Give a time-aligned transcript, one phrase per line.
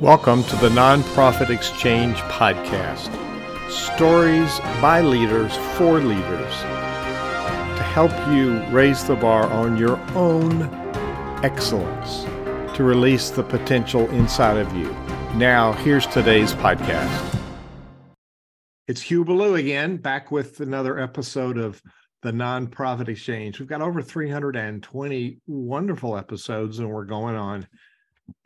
[0.00, 3.10] Welcome to the Nonprofit Exchange Podcast.
[3.70, 10.62] Stories by leaders for leaders to help you raise the bar on your own
[11.44, 12.24] excellence,
[12.78, 14.90] to release the potential inside of you.
[15.34, 17.38] Now, here's today's podcast.
[18.88, 21.82] It's Hugh Ballou again, back with another episode of
[22.22, 23.60] the Nonprofit Exchange.
[23.60, 27.68] We've got over 320 wonderful episodes, and we're going on.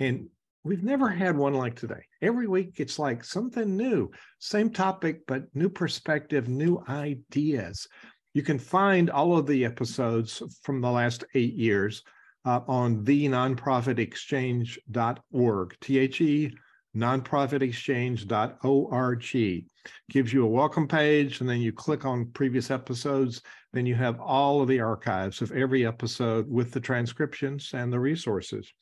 [0.00, 0.30] And
[0.64, 2.02] We've never had one like today.
[2.22, 7.86] Every week it's like something new, same topic, but new perspective, new ideas.
[8.32, 12.02] You can find all of the episodes from the last eight years
[12.46, 16.54] uh, on the nonprofitexchange.org, T H E
[16.96, 19.64] nonprofitexchange.org.
[20.10, 23.40] Gives you a welcome page, and then you click on previous episodes.
[23.72, 28.00] Then you have all of the archives of every episode with the transcriptions and the
[28.00, 28.72] resources.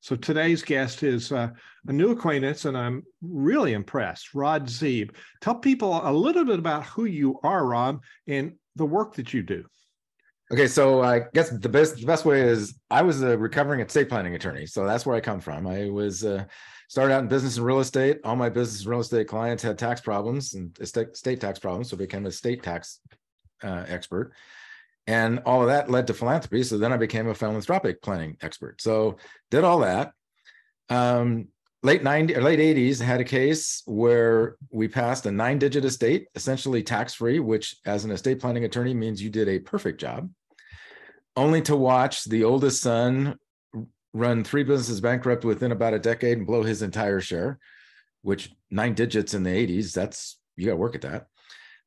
[0.00, 1.48] So today's guest is uh,
[1.86, 4.34] a new acquaintance, and I'm really impressed.
[4.34, 5.10] Rod Zeeb.
[5.40, 9.42] Tell people a little bit about who you are, Rod, and the work that you
[9.42, 9.64] do.
[10.52, 14.08] Okay, so I guess the best the best way is I was a recovering estate
[14.08, 15.66] planning attorney, so that's where I come from.
[15.66, 16.44] I was uh,
[16.88, 18.20] started out in business and real estate.
[18.24, 21.90] All my business and real estate clients had tax problems and estate, state tax problems,
[21.90, 23.00] so became a state tax
[23.62, 24.32] uh, expert
[25.08, 26.62] and all of that led to philanthropy.
[26.62, 28.82] So then i became a philanthropic planning expert.
[28.82, 29.16] So
[29.50, 30.12] did all that.
[30.90, 31.48] Um,
[31.82, 36.26] late 90 or late 80s had a case where we passed a nine digit estate
[36.34, 40.28] essentially tax free which as an estate planning attorney means you did a perfect job
[41.36, 43.38] only to watch the oldest son
[44.12, 47.60] run three businesses bankrupt within about a decade and blow his entire share
[48.22, 51.28] which nine digits in the 80s that's you got to work at that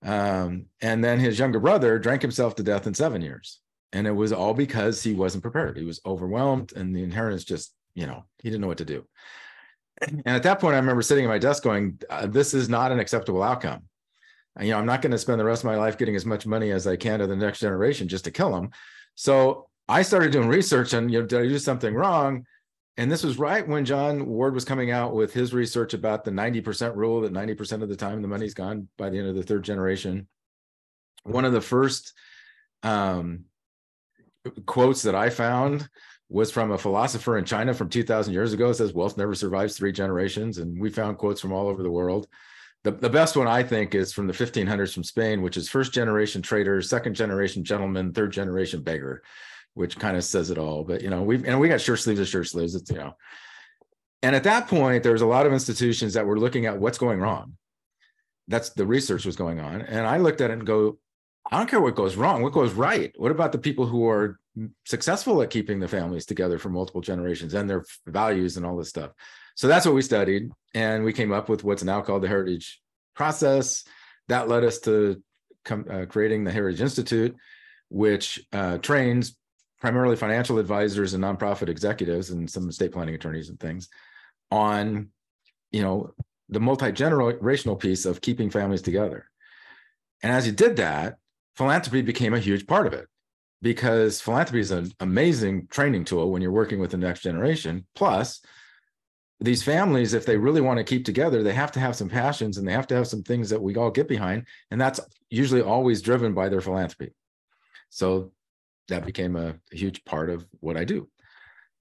[0.03, 3.59] um, and then his younger brother drank himself to death in seven years.
[3.93, 5.77] And it was all because he wasn't prepared.
[5.77, 9.05] He was overwhelmed, and the inheritance just, you know, he didn't know what to do.
[10.01, 12.91] And at that point, I remember sitting at my desk going, uh, This is not
[12.91, 13.83] an acceptable outcome.
[14.55, 16.25] And, you know, I'm not going to spend the rest of my life getting as
[16.25, 18.71] much money as I can to the next generation just to kill them.
[19.15, 22.45] So I started doing research on, you know, did I do something wrong?
[22.97, 26.31] And this was right when John Ward was coming out with his research about the
[26.31, 29.43] 90% rule that 90% of the time the money's gone by the end of the
[29.43, 30.27] third generation.
[31.23, 32.13] One of the first
[32.83, 33.45] um,
[34.65, 35.87] quotes that I found
[36.27, 38.69] was from a philosopher in China from 2000 years ago.
[38.69, 40.57] It says, Wealth never survives three generations.
[40.57, 42.27] And we found quotes from all over the world.
[42.83, 45.93] The, the best one, I think, is from the 1500s from Spain, which is first
[45.93, 49.23] generation trader, second generation gentleman, third generation beggar
[49.73, 50.83] which kind of says it all.
[50.83, 52.75] But you know, we've and we got shirt sleeves of shirt sleeves.
[52.75, 53.15] It's you know,
[54.21, 56.97] and at that point, there was a lot of institutions that were looking at what's
[56.97, 57.57] going wrong.
[58.47, 60.97] That's the research was going on, and I looked at it and go,
[61.51, 62.41] I don't care what goes wrong.
[62.41, 63.13] What goes right?
[63.17, 64.39] What about the people who are
[64.85, 68.89] successful at keeping the families together for multiple generations and their values and all this
[68.89, 69.11] stuff?
[69.55, 72.81] So that's what we studied, and we came up with what's now called the Heritage
[73.15, 73.83] Process.
[74.27, 75.21] That led us to
[75.69, 77.35] uh, creating the Heritage Institute,
[77.89, 79.35] which uh, trains
[79.81, 83.89] primarily financial advisors and nonprofit executives and some estate planning attorneys and things
[84.51, 85.09] on
[85.71, 86.13] you know
[86.49, 89.25] the multi-generational piece of keeping families together.
[90.21, 91.17] And as you did that
[91.55, 93.07] philanthropy became a huge part of it
[93.61, 97.85] because philanthropy is an amazing training tool when you're working with the next generation.
[97.95, 98.41] Plus
[99.39, 102.59] these families if they really want to keep together they have to have some passions
[102.59, 104.45] and they have to have some things that we all get behind.
[104.69, 104.99] And that's
[105.31, 107.13] usually always driven by their philanthropy.
[107.89, 108.31] So
[108.87, 111.09] that became a, a huge part of what I do.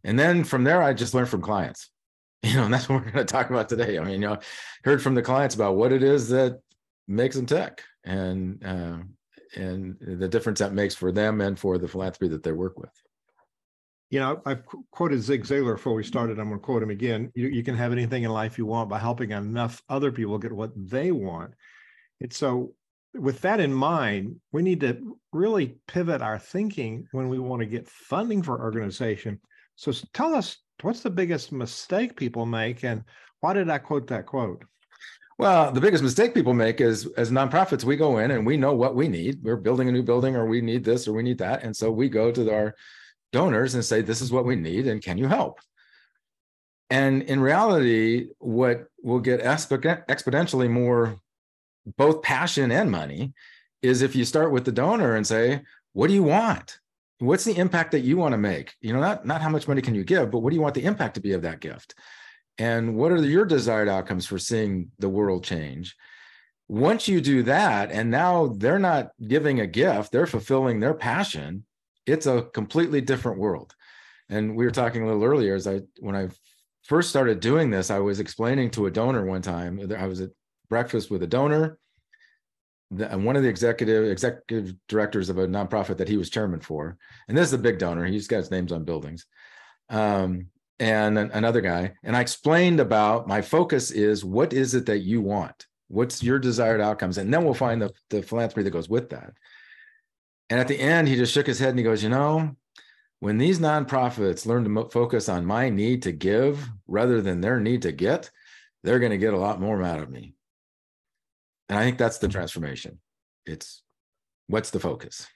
[0.04, 1.90] And then from there, I just learned from clients,
[2.42, 3.98] you know, and that's what we're going to talk about today.
[3.98, 4.38] I mean, you know,
[4.84, 6.60] heard from the clients about what it is that
[7.06, 8.98] makes them tech and, uh,
[9.56, 12.92] and the difference that makes for them and for the philanthropy that they work with.
[14.10, 16.40] You know, I've quoted Zig Ziglar before we started.
[16.40, 17.30] I'm going to quote him again.
[17.34, 20.52] You, you can have anything in life you want by helping enough other people get
[20.52, 21.54] what they want.
[22.20, 22.74] And so
[23.14, 27.66] with that in mind, we need to really pivot our thinking when we want to
[27.66, 29.40] get funding for organization.
[29.76, 33.04] So tell us what's the biggest mistake people make and
[33.40, 34.64] why did I quote that quote?
[35.38, 38.74] Well, the biggest mistake people make is as nonprofits, we go in and we know
[38.74, 39.42] what we need.
[39.42, 41.62] We're building a new building or we need this or we need that.
[41.62, 42.74] And so we go to our
[43.32, 45.58] donors and say, this is what we need and can you help?
[46.90, 51.16] And in reality, what will get exponentially more
[51.96, 53.32] both passion and money
[53.82, 55.62] is if you start with the donor and say,
[55.92, 56.78] what do you want?
[57.18, 58.74] What's the impact that you want to make?
[58.80, 60.74] You know, not, not how much money can you give, but what do you want
[60.74, 61.94] the impact to be of that gift?
[62.58, 65.96] And what are your desired outcomes for seeing the world change?
[66.68, 71.64] Once you do that, and now they're not giving a gift, they're fulfilling their passion,
[72.06, 73.74] it's a completely different world.
[74.28, 76.28] And we were talking a little earlier as I when I
[76.84, 79.80] first started doing this, I was explaining to a donor one time.
[79.96, 80.30] I was at
[80.70, 81.78] breakfast with a donor,
[82.98, 86.96] and one of the executive executive directors of a nonprofit that he was chairman for.
[87.28, 88.06] And this is a big donor.
[88.06, 89.26] He's got his names on buildings.
[89.90, 90.46] Um,
[90.80, 91.92] and an, another guy.
[92.02, 95.66] And I explained about my focus is what is it that you want?
[95.88, 97.18] What's your desired outcomes?
[97.18, 99.34] And then we'll find the, the philanthropy that goes with that.
[100.48, 102.56] And at the end, he just shook his head and he goes, You know,
[103.20, 107.82] when these nonprofits learn to focus on my need to give rather than their need
[107.82, 108.30] to get,
[108.82, 110.34] they're going to get a lot more out of me.
[111.70, 112.98] And I think that's the transformation.
[113.46, 113.82] It's
[114.48, 115.26] what's the focus?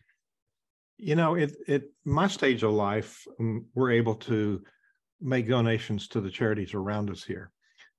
[0.99, 4.63] You know, at, at my stage of life, um, we're able to
[5.21, 7.51] make donations to the charities around us here,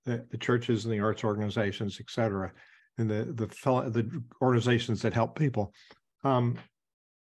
[0.06, 2.52] the, the churches and the arts organizations, et cetera,
[3.00, 3.48] and the the
[3.90, 5.74] the organizations that help people.
[6.24, 6.60] Um,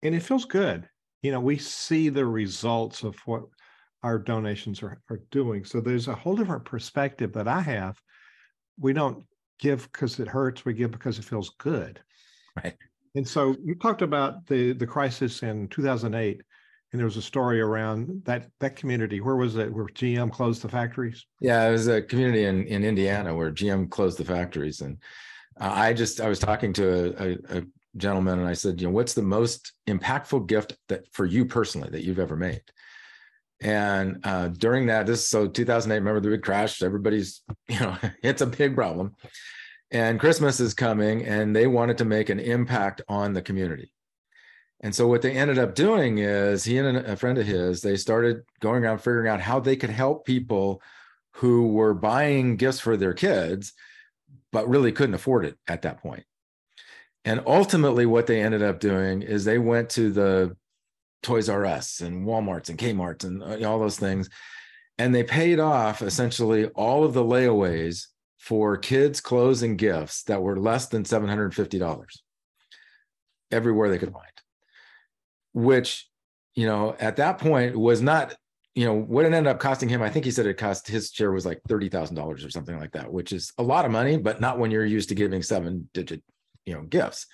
[0.03, 0.89] and it feels good
[1.23, 3.43] you know, we see the results of what
[4.03, 5.65] our donations are, are doing.
[5.65, 8.01] So there's a whole different perspective that I have.
[8.79, 9.25] We don't
[9.59, 12.01] give because it hurts, we give because it feels good.
[12.63, 12.77] Right.
[13.15, 16.41] And so you talked about the the crisis in 2008
[16.93, 19.21] and there was a story around that that community.
[19.21, 19.73] Where was it?
[19.73, 21.27] Where GM closed the factories?
[21.41, 24.99] Yeah, it was a community in in Indiana where GM closed the factories, and
[25.61, 26.89] uh, I just I was talking to
[27.23, 27.63] a, a, a
[27.97, 31.91] gentleman and I said, you know, what's the most impactful gift that for you personally
[31.91, 32.63] that you've ever made?
[33.61, 36.83] And uh, during that, this so 2008, remember the big crash?
[36.83, 39.17] Everybody's, you know, it's a big problem.
[39.91, 43.93] And Christmas is coming, and they wanted to make an impact on the community.
[44.81, 47.97] And so what they ended up doing is he and a friend of his, they
[47.97, 50.81] started going around figuring out how they could help people
[51.33, 53.73] who were buying gifts for their kids,
[54.53, 56.25] but really couldn't afford it at that point.
[57.25, 60.57] And ultimately, what they ended up doing is they went to the
[61.23, 64.29] Toys R Us and Walmarts and Kmarts and uh, all those things,
[64.99, 68.07] and they paid off essentially all of the layaways
[68.39, 72.23] for kids' clothes and gifts that were less than seven hundred fifty dollars
[73.51, 74.25] everywhere they could find.
[75.55, 76.09] Which,
[76.55, 78.35] you know, at that point was not
[78.75, 81.11] you know what it ended up costing him i think he said it cost his
[81.11, 84.41] share was like $30000 or something like that which is a lot of money but
[84.41, 86.23] not when you're used to giving seven digit
[86.65, 87.27] you know gifts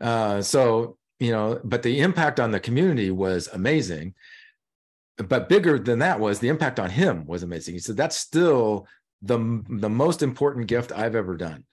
[0.00, 4.14] uh, so you know but the impact on the community was amazing.
[5.18, 7.74] But bigger than that was the impact on him was amazing.
[7.74, 8.86] He said that's still
[9.22, 11.64] the the most important gift i've ever done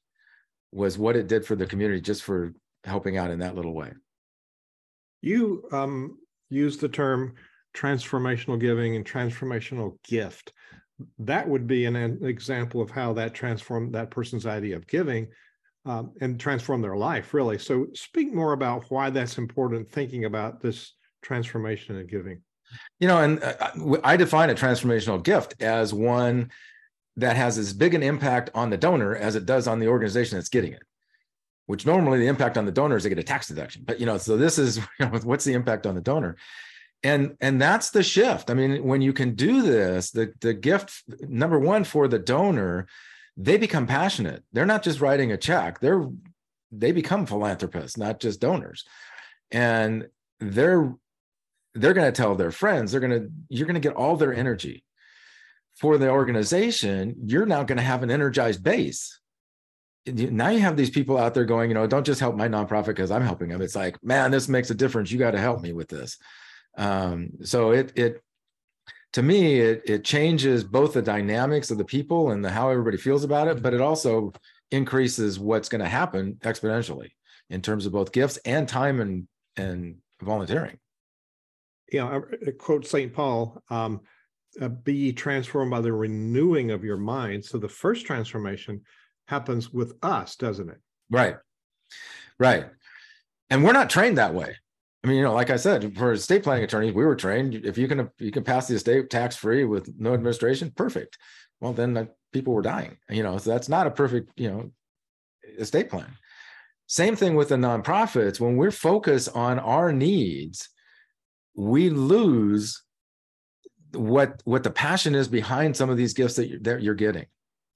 [0.71, 2.53] was what it did for the community just for
[2.83, 3.91] helping out in that little way.
[5.21, 6.19] You um,
[6.49, 7.33] use the term
[7.75, 10.53] transformational giving and transformational gift.
[11.17, 15.27] That would be an, an example of how that transformed that person's idea of giving
[15.85, 17.57] um, and transform their life, really.
[17.57, 22.41] So, speak more about why that's important, thinking about this transformation and giving.
[22.99, 26.51] You know, and uh, I define a transformational gift as one
[27.17, 30.37] that has as big an impact on the donor as it does on the organization
[30.37, 30.83] that's getting it.
[31.65, 34.05] Which normally the impact on the donor is they get a tax deduction, but you
[34.05, 36.35] know, so this is you know, what's the impact on the donor,
[37.03, 38.49] and and that's the shift.
[38.49, 42.87] I mean, when you can do this, the the gift number one for the donor
[43.37, 44.43] they become passionate.
[44.51, 45.79] They're not just writing a check.
[45.79, 46.07] They're
[46.71, 48.85] they become philanthropists, not just donors.
[49.51, 50.07] And
[50.39, 50.93] they're
[51.75, 54.33] they're going to tell their friends, they're going to you're going to get all their
[54.33, 54.83] energy.
[55.77, 59.17] For the organization, you're now going to have an energized base.
[60.05, 62.87] Now you have these people out there going, you know, don't just help my nonprofit
[62.87, 63.61] because I'm helping them.
[63.61, 65.09] It's like, man, this makes a difference.
[65.09, 66.17] You got to help me with this.
[66.77, 68.21] Um, so it it
[69.13, 72.97] to me, it, it changes both the dynamics of the people and the how everybody
[72.97, 74.33] feels about it, but it also
[74.71, 77.11] increases what's going to happen exponentially
[77.49, 80.77] in terms of both gifts and time and and volunteering.
[81.91, 83.11] Yeah, I quote St.
[83.11, 84.01] Paul, um,
[84.61, 87.43] uh, be transformed by the renewing of your mind.
[87.43, 88.81] So the first transformation
[89.27, 90.77] happens with us, doesn't it?
[91.09, 91.35] Right.
[92.37, 92.67] Right.
[93.49, 94.55] And we're not trained that way.
[95.03, 97.55] I mean, you know, like I said, for estate planning attorneys, we were trained.
[97.55, 101.17] If you can, you can pass the estate tax free with no administration, perfect.
[101.61, 102.97] Well, then people were dying.
[103.09, 104.71] You know, so that's not a perfect, you know,
[105.57, 106.17] estate plan.
[106.87, 108.39] Same thing with the nonprofits.
[108.39, 110.69] When we're focused on our needs,
[111.55, 112.83] we lose
[113.93, 117.25] what what the passion is behind some of these gifts that you're, that you're getting.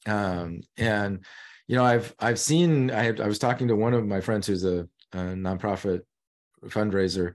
[0.05, 1.23] Um, and
[1.67, 2.91] you know, I've I've seen.
[2.91, 6.01] I, I was talking to one of my friends who's a, a nonprofit
[6.67, 7.33] fundraiser.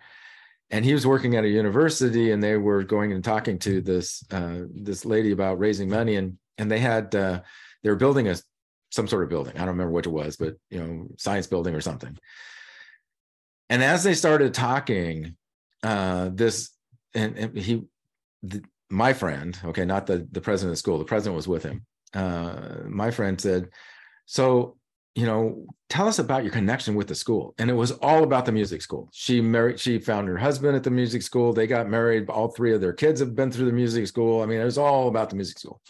[0.70, 4.22] And he was working at a university and they were going and talking to this
[4.30, 7.40] uh, this lady about raising money and and they had uh,
[7.82, 8.36] they were building a
[8.90, 9.54] some sort of building.
[9.56, 12.18] I don't remember what it was but you know science building or something.
[13.70, 15.36] And as they started talking
[15.82, 16.70] uh, this
[17.14, 17.84] and, and he
[18.42, 21.62] the, my friend, okay, not the the president of the school, the president was with
[21.62, 21.84] him.
[22.14, 23.68] Uh, my friend said,
[24.26, 24.77] "So,
[25.18, 28.44] you know, tell us about your connection with the school." And it was all about
[28.46, 29.08] the music school.
[29.12, 31.52] She married, she found her husband at the music school.
[31.52, 32.30] They got married.
[32.30, 34.42] All three of their kids have been through the music school.
[34.42, 35.80] I mean, it was all about the music school.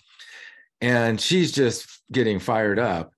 [0.81, 3.13] And she's just getting fired up.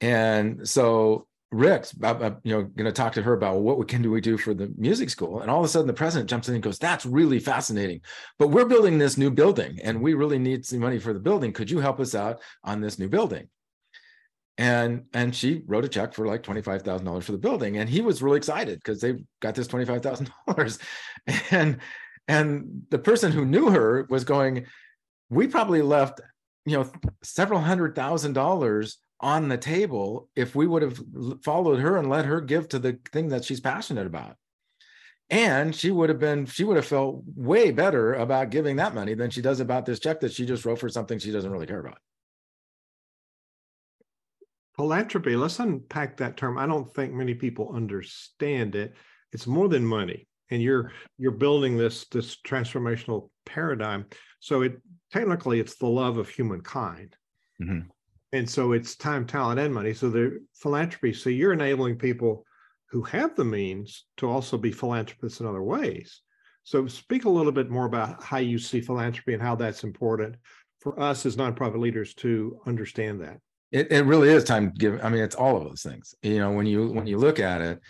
[0.00, 3.78] And so Rick's, uh, uh, you know, going to talk to her about well, what
[3.78, 5.92] we can do we do for the music school, and all of a sudden the
[5.92, 8.02] president jumps in and goes, "That's really fascinating,
[8.38, 11.52] but we're building this new building, and we really need some money for the building.
[11.52, 13.48] Could you help us out on this new building?"
[14.60, 17.78] And and she wrote a check for like twenty five thousand dollars for the building,
[17.78, 20.78] and he was really excited because they got this twenty five thousand dollars,
[21.50, 21.78] and
[22.28, 24.66] and the person who knew her was going,
[25.30, 26.20] "We probably left."
[26.66, 26.90] you know
[27.22, 31.00] several hundred thousand dollars on the table if we would have
[31.42, 34.36] followed her and let her give to the thing that she's passionate about
[35.30, 39.14] and she would have been she would have felt way better about giving that money
[39.14, 41.66] than she does about this check that she just wrote for something she doesn't really
[41.66, 41.98] care about
[44.80, 46.56] philanthropy let's unpack that term.
[46.56, 48.94] I don't think many people understand it.
[49.30, 54.06] It's more than money and you're you're building this this transformational paradigm.
[54.38, 54.80] So it
[55.12, 57.14] technically it's the love of humankind.
[57.62, 57.90] Mm-hmm.
[58.32, 59.92] And so it's time talent and money.
[59.92, 62.46] So the philanthropy so you're enabling people
[62.88, 66.22] who have the means to also be philanthropists in other ways.
[66.62, 70.36] So speak a little bit more about how you see philanthropy and how that's important
[70.78, 73.40] for us as nonprofit leaders to understand that
[73.72, 76.38] it, it really is time to give i mean it's all of those things you
[76.38, 77.80] know when you when you look at it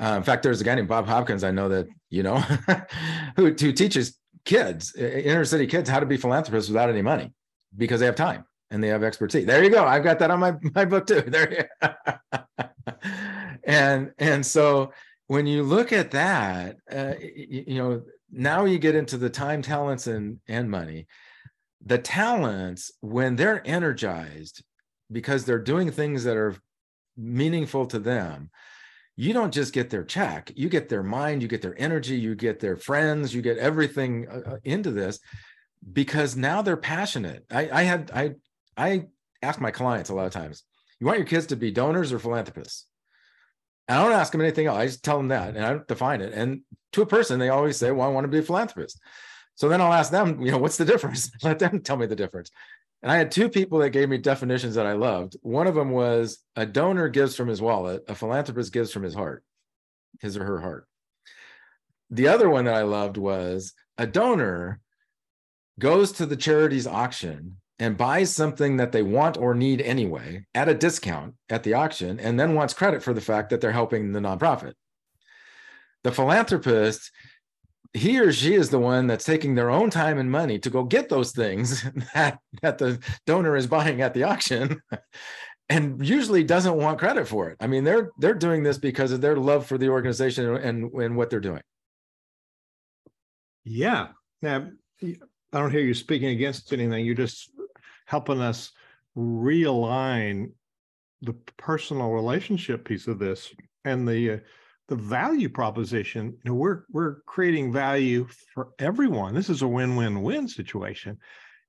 [0.00, 2.38] uh, in fact there's a guy named bob hopkins i know that you know
[3.36, 7.32] who, who teaches kids inner city kids how to be philanthropists without any money
[7.76, 9.46] because they have time and they have expertise.
[9.46, 9.84] There you go.
[9.84, 11.22] I've got that on my my book too.
[11.26, 11.68] There.
[13.64, 14.92] and and so
[15.28, 19.62] when you look at that, uh, you, you know, now you get into the time,
[19.62, 21.06] talents, and and money.
[21.84, 24.64] The talents, when they're energized,
[25.10, 26.56] because they're doing things that are
[27.16, 28.50] meaningful to them,
[29.16, 32.34] you don't just get their check you get their mind you get their energy you
[32.34, 35.20] get their friends you get everything uh, uh, into this
[35.90, 38.34] because now they're passionate i i had i
[38.76, 39.06] I
[39.42, 40.62] ask my clients a lot of times,
[41.00, 42.86] you want your kids to be donors or philanthropists?
[43.88, 44.78] And I don't ask them anything else.
[44.78, 46.32] I just tell them that and I define it.
[46.32, 49.00] And to a person, they always say, well, I want to be a philanthropist.
[49.54, 51.30] So then I'll ask them, you know, what's the difference?
[51.42, 52.50] Let them tell me the difference.
[53.06, 55.36] And I had two people that gave me definitions that I loved.
[55.42, 59.14] One of them was a donor gives from his wallet, a philanthropist gives from his
[59.14, 59.44] heart,
[60.20, 60.88] his or her heart.
[62.10, 64.80] The other one that I loved was a donor
[65.78, 70.68] goes to the charity's auction and buys something that they want or need anyway at
[70.68, 74.10] a discount at the auction and then wants credit for the fact that they're helping
[74.10, 74.72] the nonprofit.
[76.02, 77.12] The philanthropist,
[77.96, 80.84] he or she is the one that's taking their own time and money to go
[80.84, 81.82] get those things
[82.14, 84.80] that, that the donor is buying at the auction
[85.68, 87.56] and usually doesn't want credit for it.
[87.58, 91.16] I mean, they're they're doing this because of their love for the organization and, and
[91.16, 91.62] what they're doing.
[93.64, 94.08] Yeah.
[94.42, 94.68] Now
[95.02, 95.16] I
[95.52, 97.04] don't hear you speaking against anything.
[97.04, 97.50] You're just
[98.04, 98.72] helping us
[99.16, 100.52] realign
[101.22, 103.52] the personal relationship piece of this
[103.84, 104.38] and the uh,
[104.88, 110.46] the value proposition you know we're we're creating value for everyone this is a win-win-win
[110.48, 111.18] situation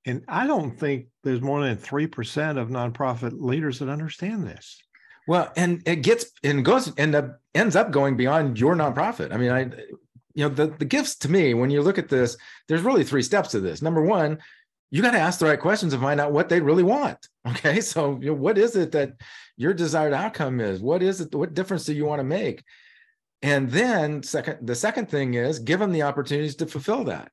[0.06, 4.80] and i don't think there's more than 3% of nonprofit leaders that understand this
[5.26, 9.50] well and it gets and goes and ends up going beyond your nonprofit i mean
[9.50, 9.62] i
[10.34, 12.36] you know the, the gifts to me when you look at this
[12.68, 14.38] there's really three steps to this number one
[14.90, 17.18] you got to ask the right questions and find out what they really want.
[17.48, 17.80] Okay.
[17.80, 19.14] So, you know, what is it that
[19.56, 20.82] your desired outcome is?
[20.82, 21.34] What is it?
[21.34, 22.62] What difference do you want to make?
[23.42, 27.30] And then, second, the second thing is give them the opportunities to fulfill that.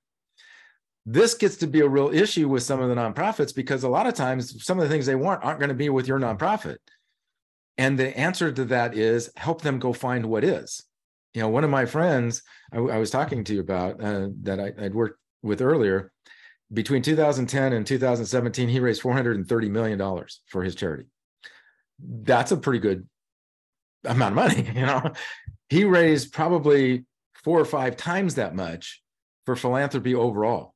[1.06, 4.08] This gets to be a real issue with some of the nonprofits because a lot
[4.08, 6.78] of times some of the things they want aren't going to be with your nonprofit.
[7.78, 10.84] And the answer to that is help them go find what is.
[11.34, 14.60] You know, one of my friends I, I was talking to you about uh, that
[14.60, 16.12] I, I'd worked with earlier
[16.74, 21.06] between 2010 and 2017, he raised $430 million for his charity.
[22.00, 23.08] That's a pretty good
[24.04, 25.12] amount of money, you know.
[25.70, 27.06] He raised probably
[27.44, 29.02] four or five times that much
[29.46, 30.74] for philanthropy overall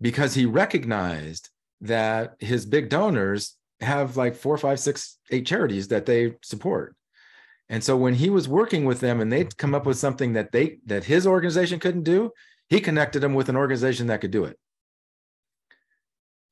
[0.00, 1.50] because he recognized
[1.82, 6.94] that his big donors have like four, five, six, eight charities that they support.
[7.68, 10.52] And so when he was working with them and they'd come up with something that
[10.52, 12.32] they that his organization couldn't do,
[12.68, 14.58] he connected them with an organization that could do it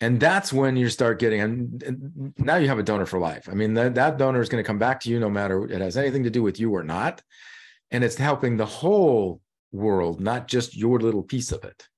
[0.01, 3.55] and that's when you start getting and now you have a donor for life i
[3.55, 5.97] mean that, that donor is going to come back to you no matter it has
[5.97, 7.23] anything to do with you or not
[7.91, 9.41] and it's helping the whole
[9.73, 11.89] world not just your little piece of it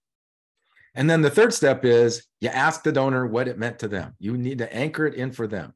[0.94, 4.14] And then the third step is you ask the donor what it meant to them.
[4.18, 5.74] You need to anchor it in for them.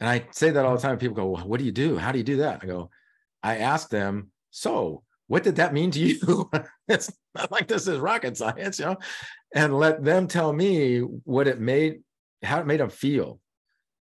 [0.00, 0.98] And I say that all the time.
[0.98, 1.96] People go, well, What do you do?
[1.96, 2.60] How do you do that?
[2.62, 2.90] I go,
[3.42, 6.50] I ask them, So what did that mean to you?
[6.88, 8.96] it's not like this is rocket science, you know,
[9.54, 12.02] and let them tell me what it made,
[12.42, 13.40] how it made them feel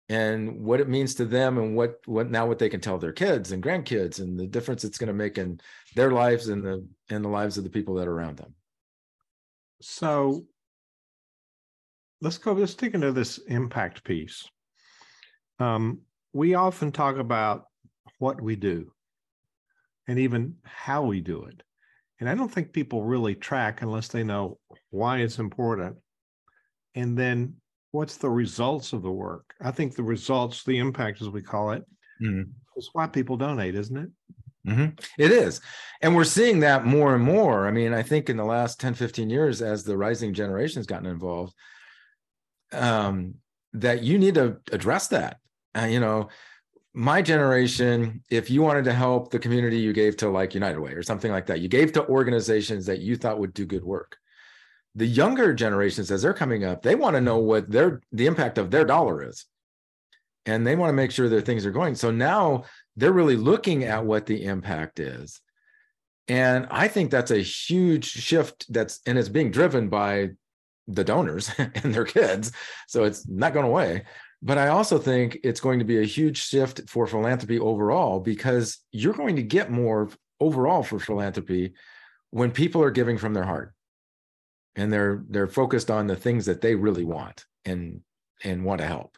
[0.08, 3.12] and what it means to them and what what now what they can tell their
[3.12, 5.60] kids and grandkids and the difference it's going to make in
[5.96, 8.54] their lives and the and the lives of the people that are around them.
[9.80, 10.46] So
[12.20, 14.48] let's go let's take into this impact piece.
[15.58, 16.00] Um,
[16.32, 17.64] we often talk about
[18.18, 18.92] what we do
[20.06, 21.62] and even how we do it.
[22.20, 24.58] And i don't think people really track unless they know
[24.96, 25.96] why it's important
[26.96, 27.54] and then
[27.92, 29.54] what's the results of the work?
[29.60, 31.84] I think the results, the impact, as we call it,
[32.20, 32.50] mm-hmm.
[32.76, 34.10] is why people donate, isn't it?
[34.66, 34.86] Mm-hmm.
[35.16, 35.60] it is.
[36.02, 37.68] And we're seeing that more and more.
[37.68, 40.86] I mean, I think in the last 10, 15 years, as the rising generation has
[40.86, 41.54] gotten involved,
[42.72, 43.34] um,
[43.74, 45.38] that you need to address that.
[45.78, 46.30] Uh, you know,
[46.94, 50.92] my generation, if you wanted to help the community, you gave to like United Way
[50.92, 51.60] or something like that.
[51.60, 54.18] You gave to organizations that you thought would do good work
[54.96, 58.58] the younger generations as they're coming up they want to know what their the impact
[58.58, 59.44] of their dollar is.
[60.46, 61.96] And they want to make sure their things are going.
[61.96, 65.40] So now they're really looking at what the impact is.
[66.28, 70.30] And i think that's a huge shift that's and it's being driven by
[70.88, 72.52] the donors and their kids.
[72.88, 74.04] So it's not going away.
[74.42, 78.78] But i also think it's going to be a huge shift for philanthropy overall because
[78.92, 80.08] you're going to get more
[80.40, 81.74] overall for philanthropy
[82.30, 83.72] when people are giving from their heart
[84.76, 88.00] and they're they're focused on the things that they really want and
[88.44, 89.16] and want to help.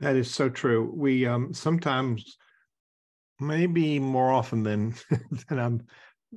[0.00, 0.90] That is so true.
[0.94, 2.38] We um sometimes
[3.38, 4.94] maybe more often than
[5.48, 5.86] than I'm,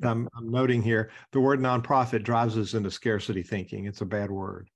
[0.04, 3.86] I'm i'm noting here the word nonprofit drives us into scarcity thinking.
[3.86, 4.70] It's a bad word.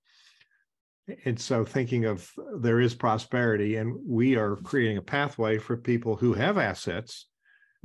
[1.26, 6.16] And so thinking of there is prosperity and we are creating a pathway for people
[6.16, 7.28] who have assets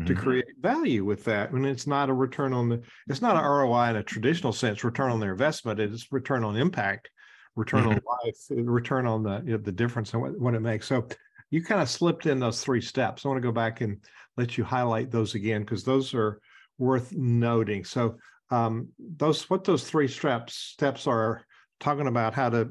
[0.06, 0.22] to mm-hmm.
[0.22, 1.50] create value with that.
[1.50, 4.84] And it's not a return on the, it's not an ROI in a traditional sense,
[4.84, 5.80] return on their investment.
[5.80, 7.10] It's return on impact,
[7.56, 7.90] return mm-hmm.
[7.90, 10.86] on life, return on the, you know, the difference and what, what it makes.
[10.86, 11.08] So
[11.50, 13.24] you kind of slipped in those three steps.
[13.24, 13.98] I want to go back and
[14.36, 16.40] let you highlight those again, because those are
[16.78, 17.84] worth noting.
[17.84, 18.18] So
[18.50, 21.44] um, those, what those three steps, steps are
[21.80, 22.70] talking about how to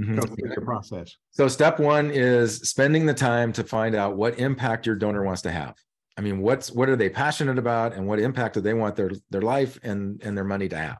[0.00, 0.16] Mm-hmm.
[0.16, 1.16] Go through the process.
[1.30, 5.42] So, step one is spending the time to find out what impact your donor wants
[5.42, 5.76] to have.
[6.16, 9.10] I mean, what's what are they passionate about, and what impact do they want their
[9.30, 10.98] their life and and their money to have?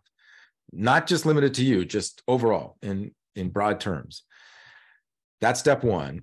[0.72, 4.22] Not just limited to you, just overall in in broad terms.
[5.40, 6.22] That's step one.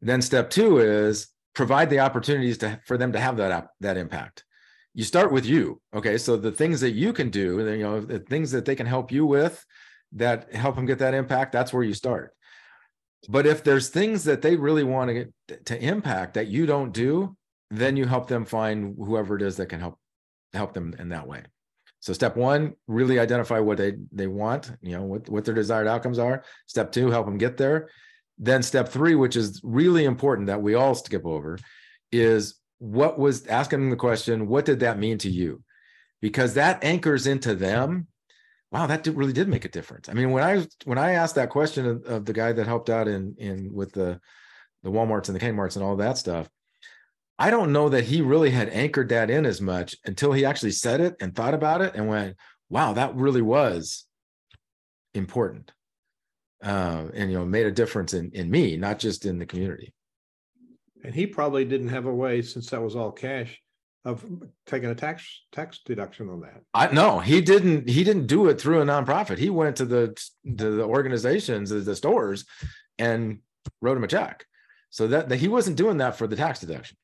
[0.00, 4.44] Then step two is provide the opportunities to for them to have that that impact.
[4.92, 6.18] You start with you, okay?
[6.18, 9.10] So the things that you can do, you know, the things that they can help
[9.10, 9.64] you with,
[10.12, 11.50] that help them get that impact.
[11.50, 12.32] That's where you start.
[13.28, 16.92] But if there's things that they really want to get to impact that you don't
[16.92, 17.36] do,
[17.78, 19.98] then you help them find whoever it is that can help
[20.52, 21.42] help them in that way.
[22.00, 25.86] So step one really identify what they they want you know what, what their desired
[25.86, 26.44] outcomes are.
[26.66, 27.88] Step two help them get there.
[28.38, 31.58] Then step three which is really important that we all skip over
[32.12, 35.62] is what was asking them the question what did that mean to you?
[36.20, 38.06] Because that anchors into them
[38.70, 40.08] wow that did, really did make a difference.
[40.08, 42.90] I mean when i when i asked that question of, of the guy that helped
[42.90, 44.20] out in in with the
[44.82, 46.48] the walmarts and the kmarts and all that stuff
[47.38, 50.70] I don't know that he really had anchored that in as much until he actually
[50.70, 52.36] said it and thought about it and went,
[52.68, 54.06] wow, that really was
[55.14, 55.72] important.
[56.62, 59.92] Uh, and you know, made a difference in in me, not just in the community.
[61.04, 63.60] And he probably didn't have a way, since that was all cash,
[64.06, 64.24] of
[64.64, 66.62] taking a tax tax deduction on that.
[66.72, 67.88] I no, he didn't.
[67.88, 69.36] He didn't do it through a nonprofit.
[69.36, 70.16] He went to the
[70.56, 72.46] to the organizations, the stores,
[72.98, 73.40] and
[73.82, 74.46] wrote him a check.
[74.88, 76.96] So that, that he wasn't doing that for the tax deduction.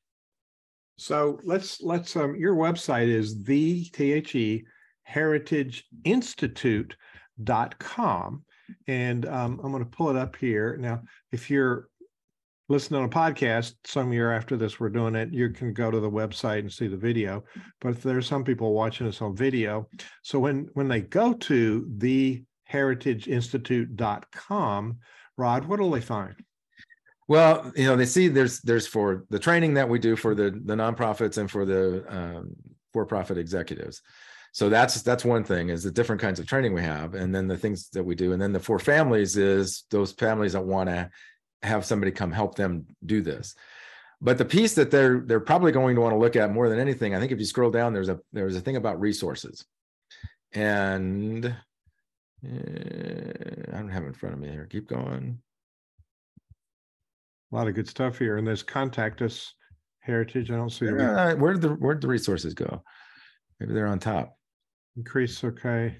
[0.97, 4.63] So let's let's um your website is the the
[5.03, 8.43] heritage institute.com
[8.87, 10.77] and um, I'm going to pull it up here.
[10.77, 11.01] Now,
[11.31, 11.87] if you're
[12.69, 15.99] listening on a podcast, some year after this, we're doing it, you can go to
[15.99, 17.43] the website and see the video.
[17.81, 19.87] But there's some people watching us on video.
[20.23, 24.97] So when when they go to the heritageinstitute.com,
[25.37, 26.35] Rod, what will they find?
[27.27, 30.51] Well, you know, they see there's there's for the training that we do for the
[30.51, 32.55] the nonprofits and for the um,
[32.93, 34.01] for-profit executives.
[34.53, 37.47] So that's that's one thing is the different kinds of training we have, and then
[37.47, 40.89] the things that we do, and then the for families is those families that want
[40.89, 41.09] to
[41.63, 43.55] have somebody come help them do this.
[44.19, 46.79] But the piece that they're they're probably going to want to look at more than
[46.79, 49.65] anything, I think if you scroll down, there's a there's a thing about resources,
[50.51, 51.55] and
[52.43, 54.65] Uh, I don't have it in front of me here.
[54.65, 55.41] Keep going.
[57.51, 58.37] A lot of good stuff here.
[58.37, 59.53] And there's contact us
[59.99, 60.51] heritage.
[60.51, 62.83] I don't see Uh, where did the where did the resources go?
[63.59, 64.37] Maybe they're on top.
[64.97, 65.43] increase.
[65.43, 65.97] Okay.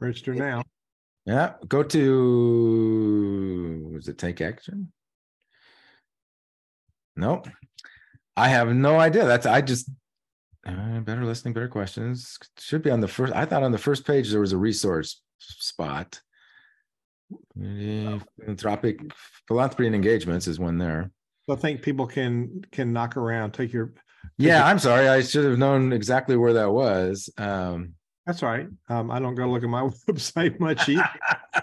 [0.00, 0.62] Register now.
[1.24, 4.92] Yeah, go to was it take action?
[7.14, 7.48] Nope.
[8.36, 9.24] I have no idea.
[9.24, 9.88] That's I just
[10.66, 12.38] uh, better listening, better questions.
[12.58, 13.32] Should be on the first.
[13.34, 16.20] I thought on the first page there was a resource spot.
[17.52, 19.00] Community Philanthropic
[19.48, 21.10] philanthropy and engagements is one there.
[21.50, 23.94] I think people can can knock around, take your
[24.38, 25.08] Yeah, I'm sorry.
[25.08, 27.28] I should have known exactly where that was.
[27.36, 27.94] Um,
[28.26, 28.68] That's right.
[28.88, 31.08] Um, I don't go look at my website much either.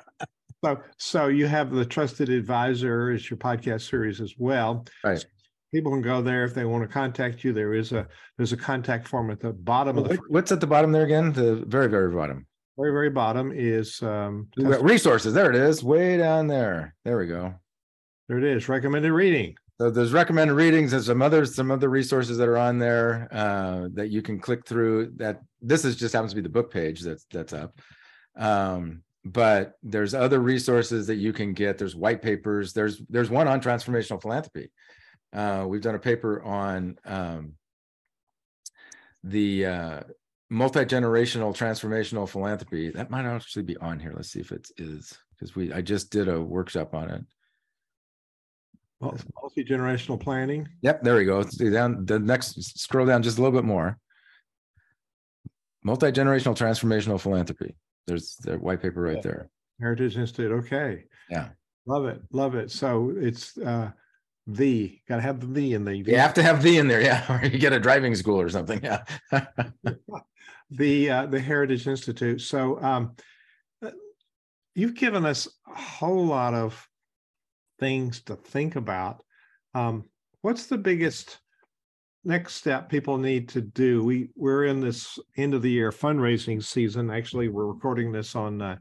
[0.64, 4.86] So, so you have the trusted advisor is your podcast series as well.
[5.06, 5.26] Right.
[5.74, 7.54] People can go there if they want to contact you.
[7.54, 10.68] There is a, there's a contact form at the bottom of the, what's at the
[10.68, 11.32] bottom there again?
[11.32, 12.46] The very, very bottom.
[12.80, 15.34] Very, very bottom is, um, Resources.
[15.34, 16.96] There it is, way down there.
[17.04, 17.54] There we go.
[18.28, 19.56] there it is, recommended reading.
[19.80, 23.88] So there's recommended readings and some other some other resources that are on there uh,
[23.94, 25.14] that you can click through.
[25.16, 27.80] That this is just happens to be the book page that's that's up.
[28.38, 31.78] Um, but there's other resources that you can get.
[31.78, 32.74] There's white papers.
[32.74, 34.70] There's there's one on transformational philanthropy.
[35.32, 37.54] Uh, we've done a paper on um,
[39.24, 40.00] the uh,
[40.50, 42.90] multi-generational transformational philanthropy.
[42.90, 44.14] That might actually be on here.
[44.16, 47.24] Let's see if it is because we I just did a workshop on it.
[49.02, 50.68] Multi generational planning.
[50.82, 51.38] Yep, there we go.
[51.38, 53.98] Let's do down the next scroll down just a little bit more.
[55.84, 57.76] Multi-generational transformational philanthropy.
[58.08, 59.22] There's the white paper right Yeah.
[59.22, 59.50] there.
[59.80, 60.52] Heritage Institute.
[60.66, 61.06] Okay.
[61.30, 61.50] Yeah.
[61.86, 62.22] Love it.
[62.34, 62.70] Love it.
[62.70, 63.92] So it's, uh,
[64.46, 65.96] the, gotta have the in the.
[65.96, 68.50] You have to have the in there, yeah, or you get a driving school or
[68.50, 69.04] something, yeah.
[70.72, 72.42] the uh, the Heritage Institute.
[72.42, 73.16] So um,
[74.76, 76.88] you've given us a whole lot of
[77.80, 79.24] things to think about.
[79.74, 80.06] Um,
[80.42, 81.40] what's the biggest
[82.24, 84.04] next step people need to do?
[84.04, 87.10] We we're in this end of the year fundraising season.
[87.10, 88.78] Actually, we're recording this on uh,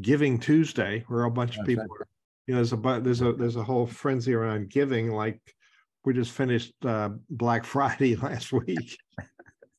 [0.00, 2.00] Giving Tuesday, where a bunch of people right.
[2.02, 2.08] are.
[2.46, 5.10] You know, there's a there's a there's a whole frenzy around giving.
[5.10, 5.40] Like
[6.04, 8.98] we just finished uh, Black Friday last week.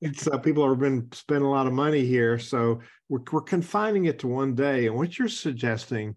[0.01, 4.05] It's uh, people have been spending a lot of money here, so we're we're confining
[4.05, 4.87] it to one day.
[4.87, 6.15] And what you're suggesting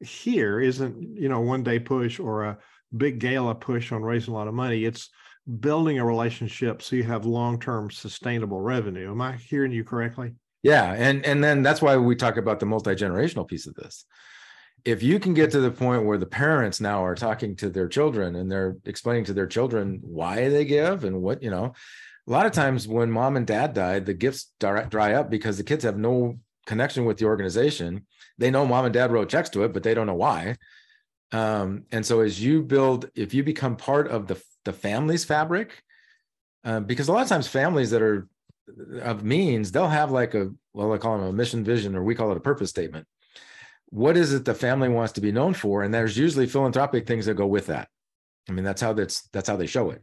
[0.00, 2.58] here isn't, you know, one day push or a
[2.96, 4.84] big gala push on raising a lot of money.
[4.84, 5.10] It's
[5.60, 9.10] building a relationship so you have long-term sustainable revenue.
[9.10, 10.34] Am I hearing you correctly?
[10.62, 14.04] Yeah, and and then that's why we talk about the multi-generational piece of this.
[14.84, 17.88] If you can get to the point where the parents now are talking to their
[17.88, 21.74] children and they're explaining to their children why they give and what, you know,
[22.26, 25.56] a lot of times when mom and dad died, the gifts dry dry up because
[25.56, 28.06] the kids have no connection with the organization.
[28.38, 30.56] They know mom and dad wrote checks to it, but they don't know why.
[31.32, 35.82] Um, and so as you build, if you become part of the the family's fabric,
[36.64, 38.28] uh, because a lot of times families that are
[39.00, 42.16] of means, they'll have like a well, I call them a mission vision, or we
[42.16, 43.06] call it a purpose statement.
[43.90, 45.84] What is it the family wants to be known for?
[45.84, 47.88] And there's usually philanthropic things that go with that.
[48.48, 50.02] I mean, that's how that's that's how they show it.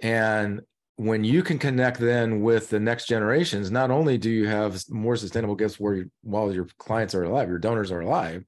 [0.00, 0.62] And
[0.96, 5.16] when you can connect then with the next generations, not only do you have more
[5.16, 8.44] sustainable gifts where you, while your clients are alive, your donors are alive,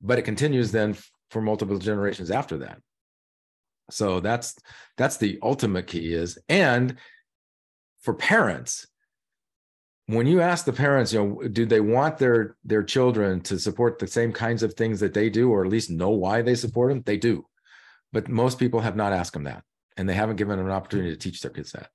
[0.00, 0.96] but it continues then
[1.30, 2.78] for multiple generations after that.
[3.90, 4.56] So that's
[4.96, 6.96] that's the ultimate key is and
[8.00, 8.86] for parents
[10.06, 13.98] when you ask the parents you know do they want their their children to support
[13.98, 16.90] the same kinds of things that they do or at least know why they support
[16.90, 17.02] them?
[17.04, 17.44] They do.
[18.12, 19.62] But most people have not asked them that
[19.96, 21.88] and they haven't given them an opportunity to teach their kids that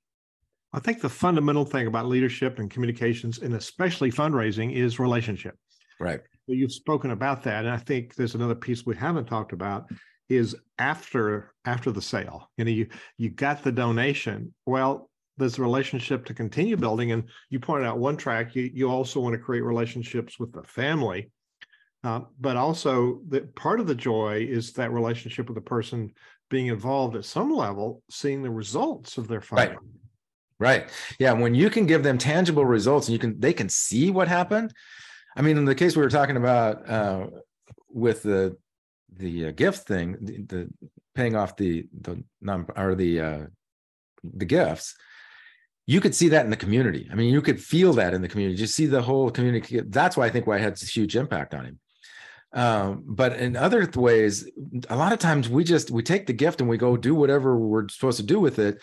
[0.74, 5.56] I think the fundamental thing about leadership and communications, and especially fundraising, is relationship.
[6.00, 9.90] right You've spoken about that, and I think there's another piece we haven't talked about
[10.30, 12.50] is after after the sale.
[12.58, 14.54] You know, you you got the donation.
[14.66, 18.56] Well, there's a relationship to continue building, and you pointed out one track.
[18.56, 21.32] You you also want to create relationships with the family,
[22.04, 26.14] uh, but also that part of the joy is that relationship with the person
[26.50, 29.76] being involved at some level, seeing the results of their Right.
[30.60, 30.90] Right.
[31.20, 31.34] Yeah.
[31.34, 34.74] When you can give them tangible results and you can, they can see what happened.
[35.36, 37.28] I mean, in the case we were talking about uh,
[37.90, 38.58] with the
[39.16, 40.70] the uh, gift thing, the, the
[41.14, 43.46] paying off the the non or the uh,
[44.24, 44.96] the gifts,
[45.86, 47.08] you could see that in the community.
[47.12, 48.60] I mean, you could feel that in the community.
[48.60, 49.80] You see the whole community.
[49.82, 51.80] That's why I think why it had such a huge impact on him.
[52.54, 54.50] Um, but in other th- ways,
[54.90, 57.58] a lot of times we just we take the gift and we go do whatever
[57.58, 58.82] we're supposed to do with it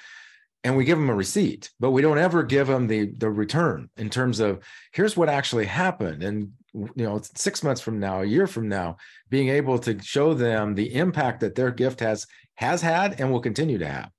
[0.65, 3.91] and we give them a receipt, but we don't ever give them the the return
[3.97, 6.23] in terms of here's what actually happened.
[6.23, 8.97] And you know, six months from now, a year from now,
[9.31, 13.41] being able to show them the impact that their gift has has had and will
[13.41, 14.11] continue to have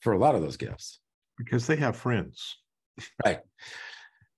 [0.00, 1.00] for a lot of those gifts.
[1.36, 2.56] Because they have friends.
[3.24, 3.40] Right.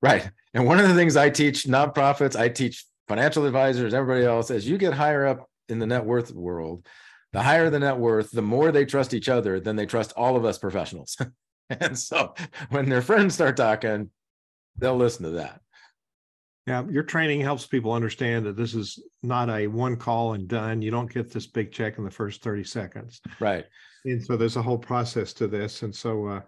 [0.01, 0.29] Right.
[0.55, 4.69] And one of the things I teach nonprofits, I teach financial advisors, everybody else, as
[4.69, 6.87] you get higher up in the net worth world,
[7.33, 10.37] the higher the net worth, the more they trust each other, than they trust all
[10.37, 11.17] of us professionals.
[11.71, 12.35] and so
[12.71, 14.11] when their friends start talking,
[14.77, 15.61] they'll listen to that.
[16.67, 20.81] Yeah, your training helps people understand that this is not a one call and done.
[20.81, 23.21] You don't get this big check in the first 30 seconds.
[23.41, 23.65] Right.
[24.05, 25.83] And so there's a whole process to this.
[25.83, 26.41] And so uh,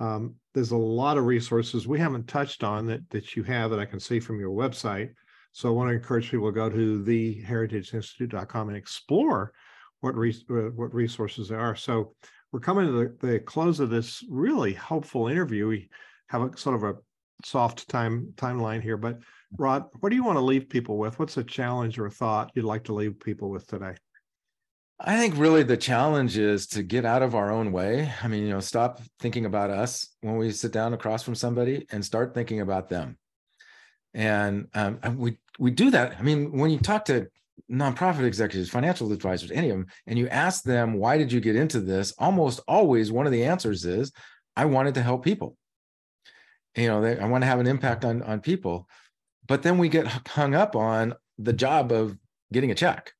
[0.00, 3.80] um, there's a lot of resources we haven't touched on that, that you have that
[3.80, 5.10] I can see from your website.
[5.54, 9.52] So I want to encourage people to go to theheritageinstitute.com and explore
[10.00, 11.76] what, re- uh, what resources there are.
[11.76, 12.16] So
[12.50, 15.68] we're coming to the, the close of this really helpful interview.
[15.68, 15.90] We
[16.26, 16.94] have a sort of a
[17.44, 19.20] soft time timeline here, but
[19.56, 21.20] Rod, what do you want to leave people with?
[21.20, 23.94] What's a challenge or a thought you'd like to leave people with today?
[24.98, 28.12] I think really the challenge is to get out of our own way.
[28.24, 31.86] I mean, you know, stop thinking about us when we sit down across from somebody
[31.92, 33.18] and start thinking about them.
[34.14, 36.16] And, um, we we do that.
[36.18, 37.28] I mean, when you talk to
[37.70, 41.56] nonprofit executives, financial advisors, any of them, and you ask them, why did you get
[41.56, 42.12] into this?
[42.18, 44.12] Almost always one of the answers is,
[44.56, 45.56] I wanted to help people.
[46.76, 48.88] You know, they, I want to have an impact on, on people.
[49.46, 52.16] But then we get hung up on the job of
[52.52, 53.12] getting a check.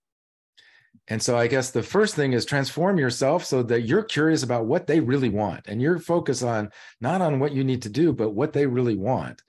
[1.09, 4.65] And so I guess the first thing is transform yourself so that you're curious about
[4.65, 8.13] what they really want and you're focused on not on what you need to do,
[8.13, 9.43] but what they really want.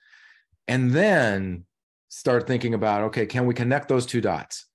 [0.67, 1.65] And then
[2.09, 4.65] start thinking about okay, can we connect those two dots?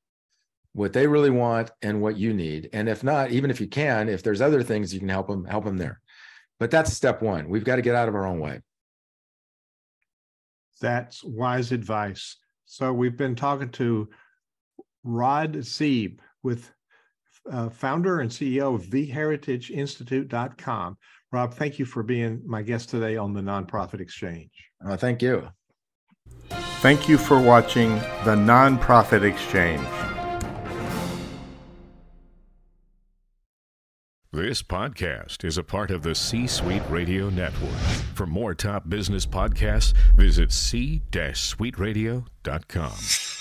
[0.72, 2.70] What they really want and what you need.
[2.72, 5.44] And if not, even if you can, if there's other things you can help them,
[5.44, 6.00] help them there.
[6.61, 7.48] But that's step one.
[7.48, 8.61] We've got to get out of our own way.
[10.81, 12.37] That's wise advice.
[12.66, 14.09] So we've been talking to
[15.03, 16.70] Rod Zeeb with
[17.50, 20.98] uh, founder and CEO of theheritageinstitute.com.
[21.33, 24.50] Rob, thank you for being my guest today on the Nonprofit Exchange.
[24.85, 25.48] Uh, thank you.
[26.51, 29.87] Thank you for watching the Nonprofit Exchange.
[34.33, 37.75] This podcast is a part of the C Suite Radio Network.
[38.15, 43.39] For more top business podcasts, visit c-suiteradio.com.